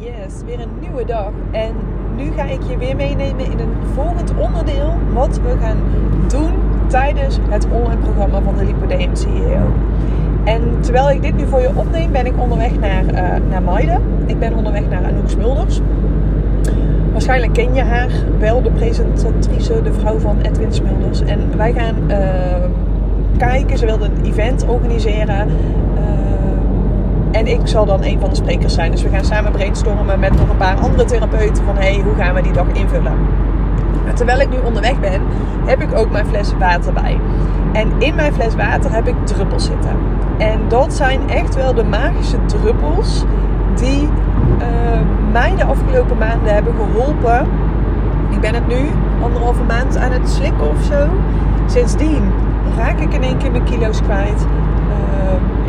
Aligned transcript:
Yes, 0.00 0.42
weer 0.46 0.60
een 0.60 0.78
nieuwe 0.80 1.04
dag. 1.04 1.30
En 1.50 1.74
nu 2.16 2.32
ga 2.36 2.44
ik 2.44 2.62
je 2.68 2.76
weer 2.78 2.96
meenemen 2.96 3.44
in 3.44 3.58
een 3.58 3.74
volgend 3.94 4.32
onderdeel 4.36 4.92
wat 5.12 5.40
we 5.40 5.56
gaan 5.60 5.76
doen 6.28 6.52
tijdens 6.86 7.38
het 7.48 7.66
online 7.70 8.00
programma 8.00 8.40
van 8.40 8.56
de 8.56 8.64
Lipodem 8.64 9.16
CEO. 9.16 9.72
En 10.44 10.62
terwijl 10.80 11.10
ik 11.10 11.22
dit 11.22 11.36
nu 11.36 11.46
voor 11.46 11.60
je 11.60 11.70
opneem, 11.74 12.12
ben 12.12 12.26
ik 12.26 12.32
onderweg 12.40 12.78
naar, 12.78 13.04
uh, 13.04 13.48
naar 13.50 13.62
Maide. 13.62 13.98
Ik 14.26 14.38
ben 14.38 14.54
onderweg 14.54 14.88
naar 14.88 15.04
Anouk 15.04 15.28
Smulders. 15.28 15.80
Waarschijnlijk 17.12 17.52
ken 17.52 17.74
je 17.74 17.82
haar 17.82 18.10
wel, 18.38 18.62
de 18.62 18.70
presentatrice, 18.70 19.82
de 19.82 19.92
vrouw 19.92 20.18
van 20.18 20.40
Edwin 20.40 20.72
Smulders. 20.72 21.20
En 21.20 21.56
wij 21.56 21.72
gaan 21.72 21.96
uh, 22.08 22.16
kijken, 23.36 23.78
ze 23.78 23.86
wilde 23.86 24.04
een 24.04 24.24
event 24.24 24.66
organiseren 24.66 25.38
en 25.38 25.48
ik 27.50 27.60
zal 27.64 27.86
dan 27.86 28.04
een 28.04 28.20
van 28.20 28.30
de 28.30 28.36
sprekers 28.36 28.74
zijn. 28.74 28.90
Dus 28.90 29.02
we 29.02 29.08
gaan 29.08 29.24
samen 29.24 29.52
brainstormen 29.52 30.20
met 30.20 30.36
nog 30.36 30.48
een 30.48 30.56
paar 30.56 30.76
andere 30.76 31.04
therapeuten 31.04 31.64
van 31.64 31.76
hey, 31.76 32.00
hoe 32.04 32.14
gaan 32.14 32.34
we 32.34 32.42
die 32.42 32.52
dag 32.52 32.66
invullen. 32.72 33.12
terwijl 34.14 34.40
ik 34.40 34.50
nu 34.50 34.56
onderweg 34.64 35.00
ben, 35.00 35.22
heb 35.64 35.82
ik 35.82 35.94
ook 35.94 36.10
mijn 36.10 36.26
fles 36.26 36.52
water 36.58 36.92
bij. 36.92 37.20
En 37.72 37.92
in 37.98 38.14
mijn 38.14 38.32
fles 38.32 38.54
water 38.54 38.92
heb 38.92 39.08
ik 39.08 39.14
druppels 39.24 39.64
zitten. 39.64 39.96
En 40.38 40.60
dat 40.68 40.94
zijn 40.94 41.28
echt 41.28 41.54
wel 41.54 41.74
de 41.74 41.84
magische 41.84 42.44
druppels 42.46 43.24
die 43.74 44.02
uh, 44.02 45.00
mij 45.32 45.54
de 45.56 45.64
afgelopen 45.64 46.18
maanden 46.18 46.54
hebben 46.54 46.74
geholpen. 46.74 47.46
Ik 48.30 48.40
ben 48.40 48.54
het 48.54 48.66
nu 48.66 48.88
anderhalve 49.22 49.62
maand 49.62 49.96
aan 49.96 50.12
het 50.12 50.28
slikken 50.28 50.70
of 50.70 50.82
zo. 50.82 51.08
Sindsdien 51.66 52.32
raak 52.76 52.98
ik 52.98 53.14
in 53.14 53.22
één 53.22 53.36
keer 53.36 53.50
mijn 53.50 53.64
kilo's 53.64 54.02
kwijt. 54.02 54.46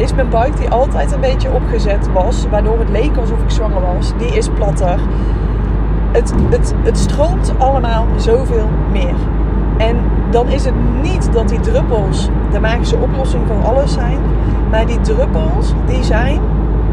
Is 0.02 0.14
mijn 0.14 0.30
buik 0.30 0.58
die 0.58 0.70
altijd 0.70 1.12
een 1.12 1.20
beetje 1.20 1.52
opgezet 1.52 2.12
was, 2.14 2.48
waardoor 2.50 2.80
het 2.80 2.90
leek 2.90 3.18
alsof 3.18 3.42
ik 3.42 3.50
zwanger 3.50 3.82
was, 3.82 4.14
die 4.18 4.38
is 4.38 4.50
platter. 4.50 5.00
Het, 6.12 6.34
het, 6.50 6.74
het 6.84 6.98
stroomt 6.98 7.54
allemaal 7.58 8.06
zoveel 8.18 8.70
meer. 8.92 9.16
En 9.78 9.96
dan 10.30 10.50
is 10.50 10.66
het 10.66 10.74
niet 11.02 11.34
dat 11.34 11.50
die 11.50 11.60
druppels 11.60 12.30
de 12.52 12.60
magische 12.60 12.98
oplossing 12.98 13.48
voor 13.48 13.64
alles 13.64 13.94
zijn, 13.94 14.18
maar 14.70 14.86
die 14.86 15.02
druppels 15.02 15.74
die 15.86 16.04
zijn 16.04 16.42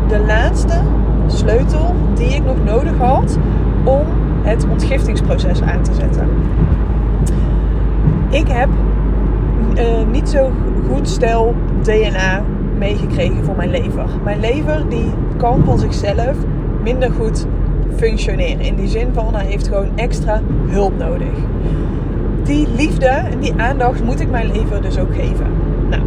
de 0.08 0.20
laatste 0.26 0.80
sleutel 1.26 1.94
die 2.14 2.28
ik 2.28 2.44
nog 2.44 2.64
nodig 2.64 2.98
had 2.98 3.38
om 3.84 4.06
het 4.42 4.66
ontgiftingsproces 4.70 5.62
aan 5.62 5.82
te 5.82 5.94
zetten. 5.94 6.28
Ik 8.28 8.48
heb 8.48 8.68
uh, 9.74 9.84
niet 10.12 10.28
zo 10.28 10.50
goed 10.90 11.08
stel 11.08 11.54
DNA 11.82 12.42
meegekregen 12.78 13.44
voor 13.44 13.56
mijn 13.56 13.70
lever. 13.70 14.04
Mijn 14.24 14.40
lever 14.40 14.88
die 14.88 15.12
kan 15.36 15.64
van 15.64 15.78
zichzelf 15.78 16.36
minder 16.82 17.10
goed 17.10 17.46
functioneren. 17.96 18.60
In 18.60 18.74
die 18.74 18.88
zin 18.88 19.08
van 19.12 19.34
hij 19.34 19.46
heeft 19.46 19.68
gewoon 19.68 19.90
extra 19.96 20.40
hulp 20.66 20.98
nodig. 20.98 21.32
Die 22.42 22.68
liefde 22.76 23.06
en 23.06 23.38
die 23.40 23.54
aandacht 23.56 24.04
moet 24.04 24.20
ik 24.20 24.30
mijn 24.30 24.52
lever 24.52 24.82
dus 24.82 24.98
ook 24.98 25.14
geven. 25.14 25.46
Nou, 25.90 26.02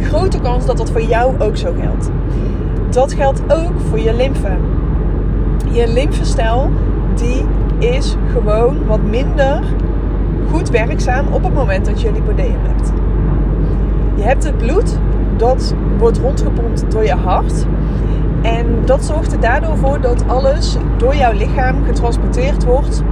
grote 0.00 0.40
kans 0.40 0.66
dat 0.66 0.76
dat 0.76 0.90
voor 0.90 1.02
jou 1.02 1.40
ook 1.40 1.56
zo 1.56 1.72
geldt. 1.80 2.10
Dat 2.90 3.12
geldt 3.12 3.42
ook 3.52 3.72
voor 3.88 3.98
je 3.98 4.14
lymfe. 4.14 4.56
Je 5.70 5.92
lymfestel 5.92 6.70
die 7.14 7.44
is 7.78 8.16
gewoon 8.32 8.86
wat 8.86 9.02
minder 9.02 9.62
goed 10.50 10.70
werkzaam 10.70 11.26
op 11.32 11.44
het 11.44 11.54
moment 11.54 11.86
dat 11.86 12.00
je 12.00 12.12
lipodeum 12.12 12.58
hebt. 12.62 12.92
Je 14.14 14.22
hebt 14.22 14.44
het 14.44 14.56
bloed, 14.58 14.98
dat 15.36 15.74
wordt 15.98 16.18
rondgepompt 16.18 16.84
door 16.90 17.04
je 17.04 17.14
hart. 17.14 17.66
En 18.42 18.66
dat 18.84 19.04
zorgt 19.04 19.32
er 19.32 19.40
daardoor 19.40 19.76
voor 19.76 20.00
dat 20.00 20.24
alles 20.28 20.76
door 20.96 21.16
jouw 21.16 21.32
lichaam 21.32 21.84
getransporteerd 21.84 22.64
wordt. 22.64 23.02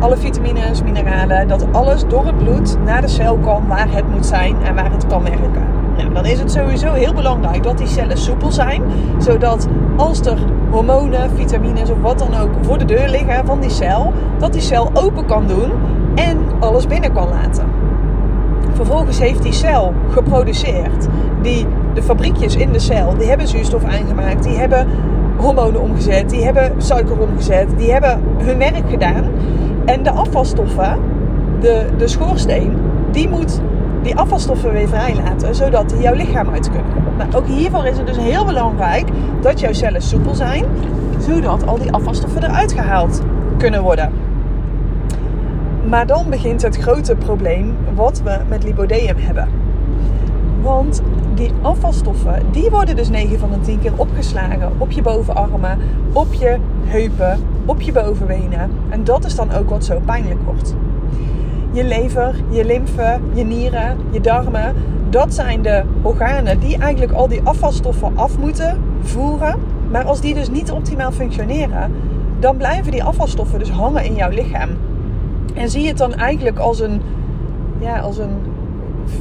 Alle 0.00 0.16
vitamines, 0.16 0.82
mineralen, 0.82 1.48
dat 1.48 1.66
alles 1.72 2.04
door 2.06 2.26
het 2.26 2.38
bloed 2.38 2.78
naar 2.84 3.00
de 3.00 3.08
cel 3.08 3.38
kan 3.38 3.66
waar 3.66 3.92
het 3.92 4.08
moet 4.10 4.26
zijn 4.26 4.56
en 4.64 4.74
waar 4.74 4.92
het 4.92 5.06
kan 5.06 5.22
werken. 5.22 5.66
Nou, 5.96 6.12
dan 6.12 6.24
is 6.24 6.38
het 6.38 6.52
sowieso 6.52 6.92
heel 6.92 7.14
belangrijk 7.14 7.62
dat 7.62 7.78
die 7.78 7.86
cellen 7.86 8.18
soepel 8.18 8.52
zijn, 8.52 8.82
zodat 9.18 9.68
als 9.96 10.20
er 10.20 10.38
hormonen, 10.70 11.30
vitamines 11.34 11.90
of 11.90 12.00
wat 12.00 12.18
dan 12.18 12.34
ook 12.34 12.50
voor 12.60 12.78
de 12.78 12.84
deur 12.84 13.08
liggen 13.08 13.46
van 13.46 13.60
die 13.60 13.70
cel, 13.70 14.12
dat 14.38 14.52
die 14.52 14.62
cel 14.62 14.90
open 14.94 15.26
kan 15.26 15.46
doen 15.46 15.70
en 16.14 16.38
alles 16.60 16.86
binnen 16.86 17.12
kan 17.12 17.28
laten. 17.28 17.77
Vervolgens 18.78 19.18
heeft 19.18 19.42
die 19.42 19.52
cel 19.52 19.94
geproduceerd. 20.10 21.06
Die, 21.42 21.66
de 21.94 22.02
fabriekjes 22.02 22.56
in 22.56 22.72
de 22.72 22.78
cel, 22.78 23.16
die 23.16 23.28
hebben 23.28 23.48
zuurstof 23.48 23.84
aangemaakt. 23.84 24.42
Die 24.42 24.56
hebben 24.56 24.86
hormonen 25.36 25.80
omgezet. 25.80 26.30
Die 26.30 26.44
hebben 26.44 26.72
suiker 26.76 27.18
omgezet. 27.18 27.68
Die 27.76 27.92
hebben 27.92 28.22
hun 28.36 28.58
werk 28.58 28.90
gedaan. 28.90 29.24
En 29.84 30.02
de 30.02 30.10
afvalstoffen, 30.10 30.98
de, 31.60 31.86
de 31.96 32.08
schoorsteen, 32.08 32.76
die 33.10 33.28
moet 33.28 33.60
die 34.02 34.16
afvalstoffen 34.16 34.72
weer 34.72 34.88
vrijlaten. 34.88 35.54
Zodat 35.54 35.88
die 35.88 36.00
jouw 36.00 36.14
lichaam 36.14 36.48
uit 36.50 36.70
kunnen. 36.70 36.92
Nou, 37.16 37.34
ook 37.34 37.46
hiervoor 37.46 37.86
is 37.86 37.96
het 37.96 38.06
dus 38.06 38.18
heel 38.18 38.44
belangrijk 38.44 39.08
dat 39.40 39.60
jouw 39.60 39.72
cellen 39.72 40.02
soepel 40.02 40.34
zijn. 40.34 40.64
Zodat 41.18 41.66
al 41.66 41.78
die 41.78 41.92
afvalstoffen 41.92 42.42
eruit 42.42 42.72
gehaald 42.72 43.22
kunnen 43.56 43.82
worden. 43.82 44.27
Maar 45.84 46.06
dan 46.06 46.30
begint 46.30 46.62
het 46.62 46.76
grote 46.76 47.16
probleem 47.16 47.76
wat 47.94 48.22
we 48.24 48.38
met 48.48 48.64
lipodeum 48.64 49.16
hebben. 49.16 49.48
Want 50.62 51.02
die 51.34 51.50
afvalstoffen, 51.62 52.42
die 52.50 52.70
worden 52.70 52.96
dus 52.96 53.08
9 53.08 53.38
van 53.38 53.50
de 53.50 53.60
10 53.60 53.80
keer 53.80 53.92
opgeslagen 53.96 54.72
op 54.78 54.90
je 54.90 55.02
bovenarmen, 55.02 55.78
op 56.12 56.32
je 56.32 56.56
heupen, 56.84 57.38
op 57.64 57.80
je 57.80 57.92
bovenbenen. 57.92 58.70
En 58.88 59.04
dat 59.04 59.24
is 59.24 59.34
dan 59.34 59.52
ook 59.52 59.70
wat 59.70 59.84
zo 59.84 60.00
pijnlijk 60.04 60.40
wordt. 60.44 60.74
Je 61.72 61.84
lever, 61.84 62.34
je 62.48 62.64
lymfe, 62.64 63.18
je 63.32 63.44
nieren, 63.44 63.96
je 64.10 64.20
darmen, 64.20 64.74
dat 65.10 65.34
zijn 65.34 65.62
de 65.62 65.82
organen 66.02 66.60
die 66.60 66.78
eigenlijk 66.78 67.12
al 67.12 67.28
die 67.28 67.40
afvalstoffen 67.44 68.12
af 68.14 68.38
moeten 68.38 68.82
voeren. 69.02 69.54
Maar 69.90 70.04
als 70.04 70.20
die 70.20 70.34
dus 70.34 70.50
niet 70.50 70.70
optimaal 70.70 71.12
functioneren, 71.12 71.92
dan 72.38 72.56
blijven 72.56 72.92
die 72.92 73.04
afvalstoffen 73.04 73.58
dus 73.58 73.70
hangen 73.70 74.04
in 74.04 74.14
jouw 74.14 74.30
lichaam. 74.30 74.68
En 75.54 75.70
zie 75.70 75.88
het 75.88 75.98
dan 75.98 76.14
eigenlijk 76.14 76.58
als 76.58 76.80
een, 76.80 77.00
ja, 77.78 77.98
als 77.98 78.18
een 78.18 78.36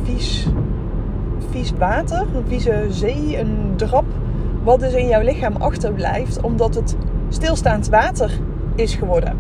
vies, 0.04 0.48
vies 1.50 1.74
water, 1.78 2.20
een 2.20 2.48
vieze 2.48 2.86
zee, 2.90 3.40
een 3.40 3.74
drap, 3.76 4.06
wat 4.64 4.80
dus 4.80 4.94
in 4.94 5.08
jouw 5.08 5.22
lichaam 5.22 5.56
achterblijft, 5.56 6.42
omdat 6.42 6.76
het 6.76 6.96
stilstaand 7.30 7.90
water 7.90 8.32
is 8.76 8.96
geworden. 8.96 9.36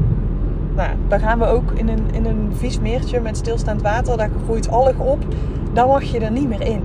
Nou, 0.75 0.89
dan 1.07 1.19
gaan 1.19 1.39
we 1.39 1.45
ook 1.45 1.71
in 1.71 1.89
een, 1.89 2.05
in 2.11 2.25
een 2.25 2.51
vies 2.53 2.79
meertje 2.79 3.19
met 3.19 3.37
stilstaand 3.37 3.81
water, 3.81 4.17
daar 4.17 4.29
groeit 4.43 4.69
alg 4.69 4.97
op, 4.97 5.25
dan 5.73 5.87
mag 5.87 6.03
je 6.03 6.19
er 6.19 6.31
niet 6.31 6.47
meer 6.47 6.61
in. 6.61 6.81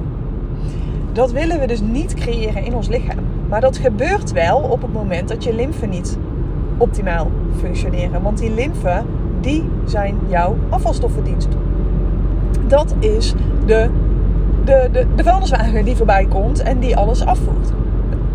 Dat 1.12 1.32
willen 1.32 1.60
we 1.60 1.66
dus 1.66 1.80
niet 1.80 2.14
creëren 2.14 2.64
in 2.64 2.74
ons 2.74 2.88
lichaam. 2.88 3.18
Maar 3.48 3.60
dat 3.60 3.76
gebeurt 3.76 4.32
wel 4.32 4.58
op 4.58 4.82
het 4.82 4.92
moment 4.92 5.28
dat 5.28 5.44
je 5.44 5.54
lymfe 5.54 5.86
niet 5.86 6.18
optimaal 6.76 7.30
functioneren. 7.58 8.22
Want 8.22 8.38
die 8.38 8.54
lymfe 8.54 9.02
die 9.42 9.64
zijn 9.84 10.18
jouw 10.28 10.56
afvalstoffendienst. 10.68 11.48
Dat 12.66 12.94
is 12.98 13.34
de, 13.66 13.90
de, 14.64 14.88
de, 14.92 15.06
de 15.16 15.22
vuilniswagen 15.22 15.84
die 15.84 15.96
voorbij 15.96 16.26
komt 16.26 16.62
en 16.62 16.78
die 16.78 16.96
alles 16.96 17.24
afvoert. 17.24 17.72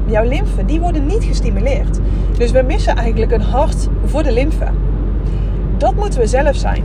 Jouw 0.06 0.28
lymfe, 0.28 0.66
die 0.66 0.79
worden 0.79 1.06
niet 1.06 1.23
gestimuleerd. 1.23 2.00
Dus 2.38 2.51
we 2.51 2.63
missen 2.67 2.96
eigenlijk 2.96 3.31
een 3.31 3.41
hart 3.41 3.88
voor 4.06 4.23
de 4.23 4.31
lymfe. 4.31 4.67
Dat 5.78 5.96
moeten 5.96 6.19
we 6.19 6.28
zelf 6.28 6.56
zijn. 6.56 6.84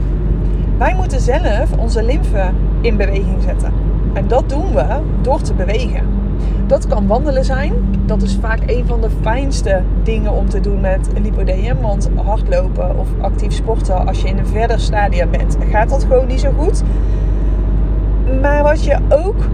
Wij 0.79 0.95
moeten 0.95 1.21
zelf 1.21 1.73
onze 1.79 2.03
lymfe 2.03 2.51
in 2.81 2.97
beweging 2.97 3.43
zetten. 3.43 3.73
En 4.13 4.29
dat 4.29 4.49
doen 4.49 4.75
we 4.75 4.85
door 5.21 5.41
te 5.41 5.55
bewegen. 5.55 6.22
Dat 6.67 6.87
kan 6.87 7.07
wandelen 7.07 7.45
zijn. 7.45 7.73
Dat 8.07 8.23
is 8.23 8.39
vaak 8.41 8.61
een 8.67 8.87
van 8.87 9.01
de 9.01 9.11
fijnste 9.21 9.83
dingen 10.03 10.33
om 10.33 10.49
te 10.49 10.61
doen 10.61 10.81
met 10.81 11.09
lipodeum. 11.23 11.81
Want 11.81 12.11
hardlopen 12.25 12.99
of 12.99 13.09
actief 13.21 13.53
sporten 13.53 14.07
als 14.07 14.23
je 14.23 14.29
in 14.29 14.39
een 14.39 14.47
verder 14.47 14.81
stadium 14.81 15.31
bent, 15.31 15.57
gaat 15.71 15.89
dat 15.89 16.03
gewoon 16.03 16.27
niet 16.27 16.41
zo 16.41 16.51
goed. 16.59 16.83
Maar 18.41 18.63
wat 18.63 18.85
je 18.85 18.99
ook 19.09 19.49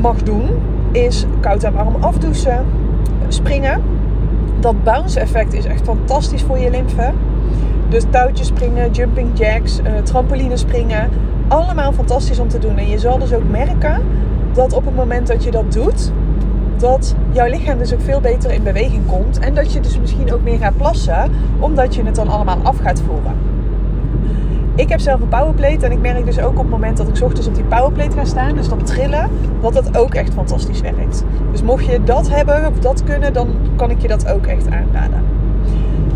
mag 0.00 0.22
doen, 0.22 0.48
is 0.92 1.26
koud 1.40 1.62
en 1.62 1.72
warm 1.72 1.94
afdouchen, 2.00 2.64
springen. 3.28 3.82
Dat 4.60 4.84
bounce 4.84 5.20
effect 5.20 5.52
is 5.52 5.64
echt 5.64 5.84
fantastisch 5.84 6.42
voor 6.42 6.58
je 6.58 6.70
lymfe. 6.70 7.10
Dus 7.88 8.04
touwtjes 8.10 8.46
springen, 8.46 8.90
jumping 8.90 9.38
jacks, 9.38 9.78
uh, 9.78 9.86
trampoline 10.02 10.56
springen. 10.56 11.08
Allemaal 11.48 11.92
fantastisch 11.92 12.38
om 12.38 12.48
te 12.48 12.58
doen. 12.58 12.78
En 12.78 12.88
je 12.88 12.98
zal 12.98 13.18
dus 13.18 13.32
ook 13.32 13.48
merken 13.50 14.02
dat 14.52 14.72
op 14.72 14.84
het 14.84 14.96
moment 14.96 15.26
dat 15.26 15.44
je 15.44 15.50
dat 15.50 15.72
doet, 15.72 16.12
dat 16.82 17.14
jouw 17.30 17.48
lichaam 17.48 17.78
dus 17.78 17.94
ook 17.94 18.00
veel 18.00 18.20
beter 18.20 18.52
in 18.52 18.62
beweging 18.62 19.06
komt. 19.06 19.38
En 19.38 19.54
dat 19.54 19.72
je 19.72 19.80
dus 19.80 19.98
misschien 19.98 20.32
ook 20.32 20.42
meer 20.42 20.58
gaat 20.58 20.76
plassen, 20.76 21.30
omdat 21.58 21.94
je 21.94 22.04
het 22.04 22.14
dan 22.14 22.28
allemaal 22.28 22.58
af 22.62 22.78
gaat 22.78 23.02
voeren. 23.06 23.34
Ik 24.74 24.88
heb 24.88 25.00
zelf 25.00 25.20
een 25.20 25.28
powerplate 25.28 25.86
en 25.86 25.92
ik 25.92 26.00
merk 26.00 26.24
dus 26.24 26.38
ook 26.38 26.52
op 26.52 26.58
het 26.58 26.70
moment 26.70 26.96
dat 26.96 27.08
ik 27.08 27.22
ochtends 27.22 27.46
op 27.46 27.54
die 27.54 27.64
powerplate 27.64 28.16
ga 28.16 28.24
staan, 28.24 28.54
dus 28.54 28.68
dat 28.68 28.86
trillen, 28.86 29.30
dat 29.60 29.72
dat 29.72 29.96
ook 29.96 30.14
echt 30.14 30.32
fantastisch 30.32 30.80
werkt. 30.80 31.24
Dus 31.50 31.62
mocht 31.62 31.84
je 31.84 32.04
dat 32.04 32.30
hebben 32.30 32.66
of 32.66 32.78
dat 32.78 33.04
kunnen, 33.04 33.32
dan 33.32 33.48
kan 33.76 33.90
ik 33.90 34.00
je 34.00 34.08
dat 34.08 34.28
ook 34.28 34.46
echt 34.46 34.70
aanraden. 34.70 35.24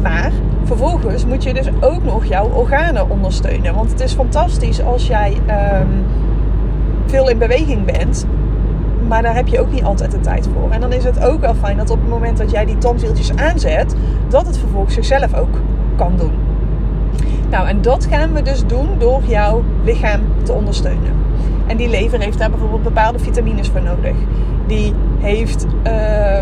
Maar 0.03 0.33
vervolgens 0.65 1.27
moet 1.27 1.43
je 1.43 1.55
dus 1.55 1.69
ook 1.81 2.05
nog 2.05 2.25
jouw 2.25 2.51
organen 2.51 3.11
ondersteunen. 3.11 3.75
Want 3.75 3.91
het 3.91 4.01
is 4.01 4.13
fantastisch 4.13 4.83
als 4.83 5.07
jij 5.07 5.37
ehm, 5.47 5.87
veel 7.07 7.29
in 7.29 7.39
beweging 7.39 7.85
bent. 7.85 8.27
Maar 9.09 9.23
daar 9.23 9.35
heb 9.35 9.49
je 9.49 9.61
ook 9.61 9.73
niet 9.73 9.85
altijd 9.85 10.11
de 10.11 10.21
tijd 10.21 10.49
voor. 10.53 10.71
En 10.71 10.81
dan 10.81 10.93
is 10.93 11.05
het 11.05 11.25
ook 11.25 11.41
wel 11.41 11.55
fijn 11.55 11.77
dat 11.77 11.91
op 11.91 12.01
het 12.01 12.09
moment 12.09 12.39
dat 12.39 12.51
jij 12.51 12.65
die 12.65 12.79
tandwieltjes 12.79 13.37
aanzet, 13.37 13.95
dat 14.29 14.47
het 14.47 14.59
vervolgens 14.59 14.95
zichzelf 14.95 15.35
ook 15.35 15.61
kan 15.97 16.13
doen. 16.17 16.33
Nou, 17.51 17.69
en 17.69 17.83
dat 17.83 18.07
gaan 18.11 18.33
we 18.33 18.43
dus 18.43 18.67
doen 18.67 18.89
door 18.99 19.23
jouw 19.27 19.63
lichaam 19.85 20.21
te 20.43 20.53
ondersteunen. 20.53 21.13
En 21.67 21.77
die 21.77 21.89
lever 21.89 22.21
heeft 22.21 22.39
daar 22.39 22.51
bijvoorbeeld 22.51 22.83
bepaalde 22.83 23.19
vitamines 23.19 23.69
voor 23.69 23.83
nodig. 23.83 24.15
Die 24.67 24.95
heeft 25.19 25.67
uh, 25.87 26.39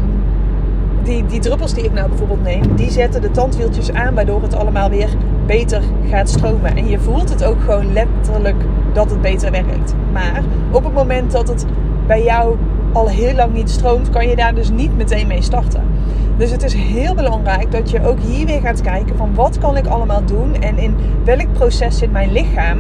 die, 1.03 1.27
die 1.27 1.41
druppels 1.41 1.75
die 1.75 1.85
ik 1.85 1.93
nou 1.93 2.09
bijvoorbeeld 2.09 2.43
neem, 2.43 2.77
die 2.77 2.91
zetten 2.91 3.23
de 3.23 3.31
tandwieltjes 3.31 3.93
aan, 3.93 4.15
waardoor 4.15 4.43
het 4.43 4.55
allemaal 4.55 4.91
weer 4.91 5.09
beter 5.47 5.83
gaat 6.11 6.29
stromen. 6.29 6.77
En 6.77 6.89
je 6.89 6.99
voelt 6.99 7.29
het 7.29 7.45
ook 7.45 7.61
gewoon 7.61 7.93
letterlijk 7.93 8.65
dat 8.93 9.11
het 9.11 9.23
beter 9.23 9.51
werkt. 9.51 9.95
Maar 10.13 10.43
op 10.71 10.85
het 10.85 10.93
moment 10.93 11.33
dat 11.33 11.49
het 11.49 11.67
bij 12.07 12.25
jou 12.25 12.57
al 12.93 13.09
heel 13.09 13.35
lang 13.35 13.53
niet 13.53 13.71
stroomt, 13.71 14.11
kan 14.11 14.29
je 14.29 14.37
daar 14.37 14.55
dus 14.55 14.71
niet 14.71 14.97
meteen 14.97 15.27
mee 15.27 15.43
starten. 15.43 15.83
Dus 16.37 16.51
het 16.51 16.63
is 16.63 16.75
heel 16.75 17.15
belangrijk 17.15 17.73
dat 17.73 17.91
je 17.91 18.07
ook 18.07 18.19
hier 18.21 18.47
weer 18.47 18.61
gaat 18.61 18.81
kijken 18.81 19.17
van 19.17 19.35
wat 19.35 19.59
kan 19.59 19.77
ik 19.77 19.87
allemaal 19.87 20.25
doen 20.25 20.55
en 20.63 20.79
in 20.79 20.97
welk 21.25 21.53
proces 21.53 21.99
zit 21.99 22.13
mijn 22.13 22.33
lichaam. 22.33 22.79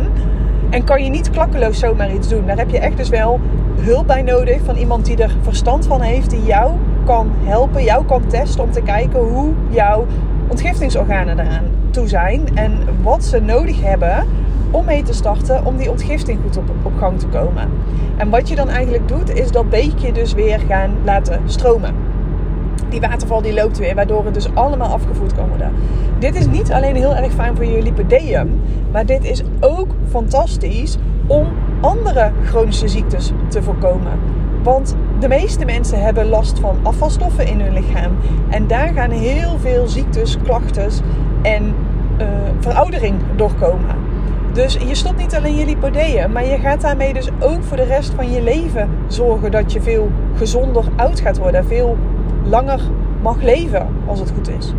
En 0.70 0.84
kan 0.84 1.04
je 1.04 1.10
niet 1.10 1.30
klakkeloos 1.30 1.78
zomaar 1.78 2.14
iets 2.14 2.28
doen. 2.28 2.46
Daar 2.46 2.56
heb 2.56 2.70
je 2.70 2.78
echt 2.78 2.96
dus 2.96 3.08
wel 3.08 3.40
hulp 3.80 4.06
bij 4.06 4.22
nodig 4.22 4.60
van 4.64 4.76
iemand 4.76 5.04
die 5.04 5.16
er 5.16 5.36
verstand 5.42 5.86
van 5.86 6.00
heeft, 6.00 6.30
die 6.30 6.44
jou 6.44 6.72
kan 7.04 7.30
helpen, 7.42 7.84
jou 7.84 8.04
kan 8.04 8.26
testen 8.26 8.62
om 8.64 8.70
te 8.70 8.82
kijken 8.82 9.20
hoe 9.20 9.52
jouw 9.68 10.06
ontgiftingsorganen 10.48 11.38
eraan 11.38 11.64
toe 11.90 12.08
zijn 12.08 12.48
en 12.54 12.78
wat 13.02 13.24
ze 13.24 13.40
nodig 13.40 13.82
hebben 13.82 14.26
om 14.74 14.84
mee 14.84 15.02
te 15.02 15.12
starten 15.12 15.64
om 15.64 15.76
die 15.76 15.90
ontgifting 15.90 16.38
goed 16.42 16.56
op, 16.56 16.92
gang 16.98 17.18
te 17.18 17.26
komen. 17.26 17.70
En 18.16 18.30
wat 18.30 18.48
je 18.48 18.54
dan 18.54 18.68
eigenlijk 18.68 19.08
doet, 19.08 19.34
is 19.34 19.50
dat 19.50 19.70
beekje 19.70 20.12
dus 20.12 20.32
weer 20.32 20.60
gaan 20.68 20.90
laten 21.04 21.40
stromen. 21.44 21.94
Die 22.88 23.00
waterval 23.00 23.42
die 23.42 23.54
loopt 23.54 23.78
weer, 23.78 23.94
waardoor 23.94 24.24
het 24.24 24.34
dus 24.34 24.54
allemaal 24.54 24.88
afgevoerd 24.88 25.34
kan 25.34 25.48
worden. 25.48 25.72
Dit 26.18 26.34
is 26.34 26.46
niet 26.46 26.72
alleen 26.72 26.96
heel 26.96 27.14
erg 27.14 27.32
fijn 27.32 27.56
voor 27.56 27.64
je 27.64 27.82
lipideum, 27.82 28.60
maar 28.92 29.06
dit 29.06 29.24
is 29.24 29.42
ook 29.60 29.88
fantastisch 30.08 30.98
om 31.26 31.46
andere 31.80 32.30
chronische 32.44 32.88
ziektes 32.88 33.32
te 33.48 33.62
voorkomen. 33.62 34.12
Want 34.62 34.96
de 35.20 35.28
meeste 35.28 35.64
mensen 35.64 36.02
hebben 36.02 36.28
last 36.28 36.58
van 36.58 36.76
afvalstoffen 36.82 37.46
in 37.46 37.60
hun 37.60 37.72
lichaam. 37.72 38.12
En 38.50 38.66
daar 38.66 38.88
gaan 38.88 39.10
heel 39.10 39.58
veel 39.58 39.86
ziektes, 39.86 40.36
klachten 40.42 40.90
en 41.42 41.74
uh, 42.20 42.26
veroudering 42.60 43.14
doorkomen. 43.36 44.13
Dus 44.54 44.76
je 44.86 44.94
stopt 44.94 45.16
niet 45.18 45.34
alleen 45.34 45.56
je 45.56 45.64
lipodeeën, 45.64 46.32
maar 46.32 46.46
je 46.46 46.58
gaat 46.58 46.80
daarmee 46.80 47.12
dus 47.12 47.28
ook 47.40 47.62
voor 47.62 47.76
de 47.76 47.84
rest 47.84 48.12
van 48.14 48.30
je 48.32 48.42
leven 48.42 48.90
zorgen 49.06 49.50
dat 49.50 49.72
je 49.72 49.82
veel 49.82 50.10
gezonder 50.34 50.84
oud 50.96 51.20
gaat 51.20 51.38
worden. 51.38 51.66
Veel 51.66 51.96
langer 52.44 52.80
mag 53.22 53.42
leven 53.42 53.86
als 54.06 54.20
het 54.20 54.30
goed 54.30 54.48
is. 54.48 54.72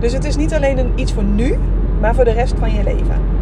Dus 0.00 0.12
het 0.12 0.24
is 0.24 0.36
niet 0.36 0.54
alleen 0.54 0.78
een, 0.78 0.92
iets 0.94 1.12
voor 1.12 1.24
nu, 1.24 1.58
maar 2.00 2.14
voor 2.14 2.24
de 2.24 2.32
rest 2.32 2.54
van 2.58 2.74
je 2.74 2.82
leven 2.82 3.38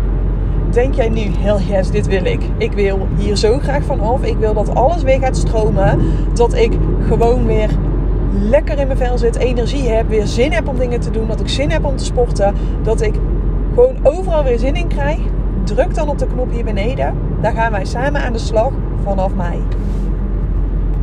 denk 0.76 0.94
jij 0.94 1.08
nu, 1.08 1.30
hell 1.38 1.58
yes, 1.68 1.90
dit 1.90 2.06
wil 2.06 2.24
ik. 2.24 2.40
Ik 2.56 2.72
wil 2.72 3.08
hier 3.16 3.36
zo 3.36 3.58
graag 3.58 3.84
van 3.84 4.00
af. 4.00 4.22
Ik 4.22 4.36
wil 4.36 4.54
dat 4.54 4.74
alles 4.74 5.02
weer 5.02 5.18
gaat 5.18 5.36
stromen. 5.36 6.00
Dat 6.34 6.54
ik 6.54 6.72
gewoon 7.08 7.46
weer 7.46 7.70
lekker 8.30 8.78
in 8.78 8.86
mijn 8.86 8.98
vel 8.98 9.18
zit, 9.18 9.36
energie 9.36 9.88
heb, 9.88 10.08
weer 10.08 10.26
zin 10.26 10.52
heb 10.52 10.68
om 10.68 10.78
dingen 10.78 11.00
te 11.00 11.10
doen. 11.10 11.26
Dat 11.26 11.40
ik 11.40 11.48
zin 11.48 11.70
heb 11.70 11.84
om 11.84 11.96
te 11.96 12.04
sporten. 12.04 12.54
Dat 12.82 13.00
ik 13.00 13.14
gewoon 13.74 13.96
overal 14.02 14.44
weer 14.44 14.58
zin 14.58 14.74
in 14.74 14.88
krijg. 14.88 15.18
Druk 15.66 15.94
dan 15.94 16.08
op 16.08 16.18
de 16.18 16.26
knop 16.26 16.50
hier 16.50 16.64
beneden. 16.64 17.14
Daar 17.40 17.52
gaan 17.52 17.70
wij 17.70 17.84
samen 17.84 18.20
aan 18.20 18.32
de 18.32 18.38
slag 18.38 18.72
vanaf 19.04 19.34
mei. 19.34 19.62